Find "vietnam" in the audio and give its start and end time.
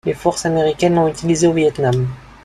1.53-2.07